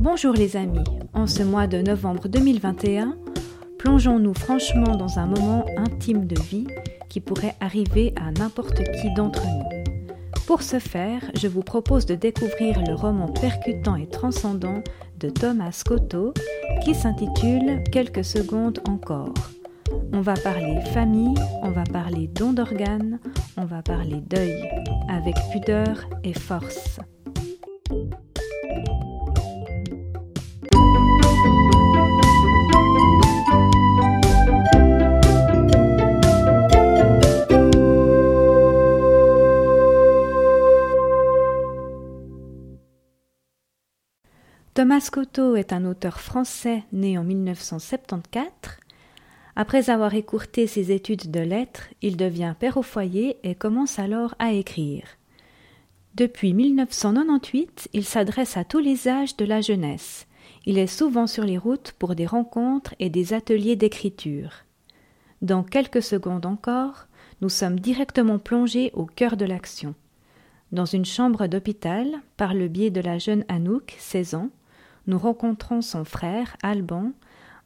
Bonjour 0.00 0.32
les 0.32 0.56
amis, 0.56 0.82
en 1.12 1.26
ce 1.26 1.42
mois 1.42 1.66
de 1.66 1.82
novembre 1.82 2.26
2021, 2.26 3.18
plongeons-nous 3.78 4.32
franchement 4.32 4.96
dans 4.96 5.18
un 5.18 5.26
moment 5.26 5.66
intime 5.76 6.26
de 6.26 6.40
vie 6.40 6.66
qui 7.10 7.20
pourrait 7.20 7.54
arriver 7.60 8.14
à 8.16 8.30
n'importe 8.32 8.82
qui 8.92 9.12
d'entre 9.12 9.44
nous. 9.44 10.14
Pour 10.46 10.62
ce 10.62 10.78
faire, 10.78 11.20
je 11.34 11.48
vous 11.48 11.60
propose 11.60 12.06
de 12.06 12.14
découvrir 12.14 12.82
le 12.82 12.94
roman 12.94 13.28
percutant 13.28 13.94
et 13.94 14.08
transcendant 14.08 14.82
de 15.18 15.28
Thomas 15.28 15.82
Cotto 15.86 16.32
qui 16.82 16.94
s'intitule 16.94 17.84
Quelques 17.92 18.24
secondes 18.24 18.80
encore. 18.88 19.34
On 20.14 20.22
va 20.22 20.32
parler 20.32 20.80
famille, 20.94 21.34
on 21.62 21.72
va 21.72 21.84
parler 21.84 22.26
don 22.26 22.54
d'organes, 22.54 23.20
on 23.58 23.66
va 23.66 23.82
parler 23.82 24.22
deuil, 24.22 24.66
avec 25.10 25.34
pudeur 25.52 26.08
et 26.24 26.32
force. 26.32 27.00
Thomas 44.72 45.08
Cotto 45.12 45.56
est 45.56 45.72
un 45.72 45.84
auteur 45.84 46.20
français 46.20 46.84
né 46.92 47.18
en 47.18 47.24
1974. 47.24 48.46
Après 49.56 49.90
avoir 49.90 50.14
écourté 50.14 50.68
ses 50.68 50.92
études 50.92 51.28
de 51.32 51.40
lettres, 51.40 51.88
il 52.02 52.16
devient 52.16 52.54
père 52.56 52.76
au 52.76 52.82
foyer 52.82 53.36
et 53.42 53.56
commence 53.56 53.98
alors 53.98 54.36
à 54.38 54.52
écrire. 54.52 55.02
Depuis 56.14 56.54
1998, 56.54 57.88
il 57.94 58.04
s'adresse 58.04 58.56
à 58.56 58.62
tous 58.62 58.78
les 58.78 59.08
âges 59.08 59.36
de 59.36 59.44
la 59.44 59.60
jeunesse. 59.60 60.28
Il 60.66 60.78
est 60.78 60.86
souvent 60.86 61.26
sur 61.26 61.42
les 61.42 61.58
routes 61.58 61.92
pour 61.98 62.14
des 62.14 62.26
rencontres 62.26 62.94
et 63.00 63.10
des 63.10 63.32
ateliers 63.32 63.74
d'écriture. 63.74 64.52
Dans 65.42 65.64
quelques 65.64 66.02
secondes 66.02 66.46
encore, 66.46 67.06
nous 67.40 67.48
sommes 67.48 67.80
directement 67.80 68.38
plongés 68.38 68.92
au 68.94 69.04
cœur 69.04 69.36
de 69.36 69.46
l'action. 69.46 69.96
Dans 70.70 70.84
une 70.84 71.04
chambre 71.04 71.48
d'hôpital, 71.48 72.06
par 72.36 72.54
le 72.54 72.68
biais 72.68 72.90
de 72.90 73.00
la 73.00 73.18
jeune 73.18 73.44
Anouk, 73.48 73.96
16 73.98 74.34
ans, 74.36 74.50
nous 75.06 75.18
rencontrons 75.18 75.82
son 75.82 76.04
frère, 76.04 76.56
Alban, 76.62 77.12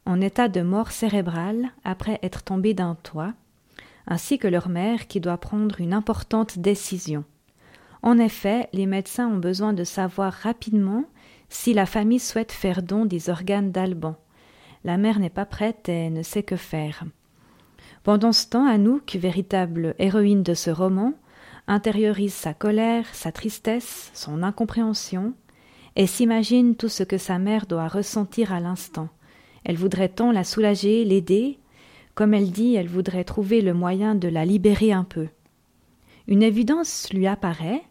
en 0.05 0.21
état 0.21 0.47
de 0.47 0.61
mort 0.61 0.91
cérébrale 0.91 1.69
après 1.83 2.19
être 2.21 2.43
tombé 2.43 2.73
d'un 2.73 2.95
toit, 2.95 3.33
ainsi 4.07 4.37
que 4.37 4.47
leur 4.47 4.69
mère 4.69 5.07
qui 5.07 5.19
doit 5.19 5.37
prendre 5.37 5.81
une 5.81 5.93
importante 5.93 6.59
décision. 6.59 7.23
En 8.03 8.19
effet, 8.19 8.69
les 8.71 8.85
médecins 8.85 9.27
ont 9.27 9.37
besoin 9.37 9.73
de 9.73 9.83
savoir 9.83 10.31
rapidement 10.31 11.05
si 11.49 11.73
la 11.73 11.85
famille 11.85 12.19
souhaite 12.19 12.51
faire 12.51 12.83
don 12.83 13.05
des 13.05 13.29
organes 13.29 13.71
d'Alban. 13.71 14.15
La 14.83 14.97
mère 14.97 15.19
n'est 15.19 15.31
pas 15.31 15.45
prête 15.45 15.89
et 15.89 16.11
ne 16.11 16.21
sait 16.21 16.43
que 16.43 16.55
faire. 16.55 17.03
Pendant 18.03 18.31
ce 18.31 18.47
temps, 18.47 18.67
Anouk, 18.67 19.15
véritable 19.15 19.95
héroïne 19.97 20.43
de 20.43 20.53
ce 20.53 20.69
roman, 20.69 21.13
intériorise 21.67 22.35
sa 22.35 22.53
colère, 22.53 23.07
sa 23.13 23.31
tristesse, 23.31 24.11
son 24.13 24.43
incompréhension, 24.43 25.33
et 25.95 26.07
s'imagine 26.07 26.75
tout 26.75 26.89
ce 26.89 27.03
que 27.03 27.17
sa 27.17 27.39
mère 27.39 27.65
doit 27.65 27.87
ressentir 27.87 28.53
à 28.53 28.59
l'instant. 28.59 29.09
Elle 29.63 29.77
voudrait 29.77 30.09
tant 30.09 30.31
la 30.31 30.43
soulager, 30.43 31.03
l'aider, 31.05 31.57
comme 32.13 32.33
elle 32.33 32.51
dit, 32.51 32.75
elle 32.75 32.87
voudrait 32.87 33.23
trouver 33.23 33.61
le 33.61 33.73
moyen 33.73 34.15
de 34.15 34.27
la 34.27 34.45
libérer 34.45 34.91
un 34.91 35.03
peu. 35.03 35.27
Une 36.27 36.43
évidence 36.43 37.11
lui 37.11 37.27
apparaît. 37.27 37.83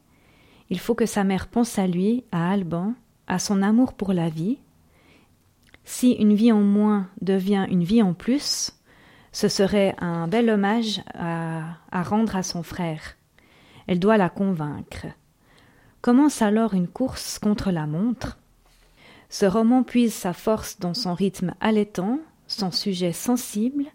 Il 0.70 0.78
faut 0.78 0.94
que 0.94 1.06
sa 1.06 1.24
mère 1.24 1.48
pense 1.48 1.78
à 1.78 1.86
lui, 1.86 2.24
à 2.32 2.50
Alban, 2.50 2.94
à 3.26 3.38
son 3.38 3.62
amour 3.62 3.94
pour 3.94 4.12
la 4.12 4.28
vie. 4.28 4.58
Si 5.84 6.12
une 6.12 6.34
vie 6.34 6.52
en 6.52 6.62
moins 6.62 7.08
devient 7.20 7.66
une 7.70 7.84
vie 7.84 8.02
en 8.02 8.14
plus, 8.14 8.72
ce 9.32 9.48
serait 9.48 9.94
un 9.98 10.26
bel 10.26 10.48
hommage 10.48 11.02
à, 11.12 11.76
à 11.90 12.02
rendre 12.02 12.36
à 12.36 12.42
son 12.42 12.62
frère. 12.62 13.16
Elle 13.86 13.98
doit 13.98 14.16
la 14.16 14.30
convaincre. 14.30 15.06
Commence 16.04 16.42
alors 16.42 16.74
une 16.74 16.86
course 16.86 17.38
contre 17.38 17.70
la 17.70 17.86
montre. 17.86 18.36
Ce 19.30 19.46
roman 19.46 19.82
puise 19.82 20.12
sa 20.12 20.34
force 20.34 20.78
dans 20.78 20.92
son 20.92 21.14
rythme 21.14 21.54
allaitant, 21.60 22.20
son 22.46 22.70
sujet 22.70 23.14
sensible, 23.14 23.86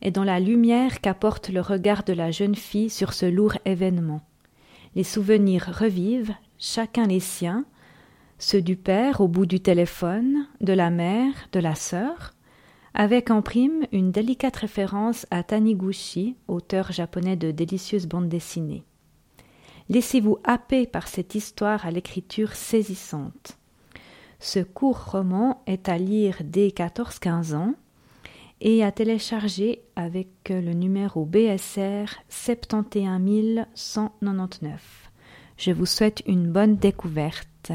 et 0.00 0.10
dans 0.10 0.24
la 0.24 0.40
lumière 0.40 1.00
qu'apporte 1.00 1.50
le 1.50 1.60
regard 1.60 2.02
de 2.02 2.14
la 2.14 2.32
jeune 2.32 2.56
fille 2.56 2.90
sur 2.90 3.12
ce 3.12 3.26
lourd 3.26 3.54
événement. 3.64 4.22
Les 4.96 5.04
souvenirs 5.04 5.70
revivent, 5.72 6.34
chacun 6.58 7.06
les 7.06 7.20
siens, 7.20 7.64
ceux 8.40 8.60
du 8.60 8.74
père 8.74 9.20
au 9.20 9.28
bout 9.28 9.46
du 9.46 9.60
téléphone, 9.60 10.48
de 10.62 10.72
la 10.72 10.90
mère, 10.90 11.32
de 11.52 11.60
la 11.60 11.76
sœur, 11.76 12.34
avec 12.92 13.30
en 13.30 13.40
prime 13.40 13.86
une 13.92 14.10
délicate 14.10 14.56
référence 14.56 15.28
à 15.30 15.44
Taniguchi, 15.44 16.34
auteur 16.48 16.90
japonais 16.90 17.36
de 17.36 17.52
délicieuses 17.52 18.08
bandes 18.08 18.28
dessinées. 18.28 18.82
Laissez-vous 19.88 20.38
happer 20.44 20.86
par 20.86 21.08
cette 21.08 21.34
histoire 21.34 21.86
à 21.86 21.90
l'écriture 21.90 22.52
saisissante. 22.54 23.58
Ce 24.38 24.60
court 24.60 25.12
roman 25.12 25.62
est 25.66 25.88
à 25.88 25.96
lire 25.98 26.38
dès 26.42 26.68
14-15 26.68 27.54
ans 27.54 27.74
et 28.60 28.84
à 28.84 28.92
télécharger 28.92 29.82
avec 29.96 30.28
le 30.48 30.72
numéro 30.72 31.24
BSR 31.24 32.06
71199. 32.28 35.10
Je 35.56 35.70
vous 35.70 35.86
souhaite 35.86 36.22
une 36.26 36.50
bonne 36.50 36.76
découverte. 36.76 37.72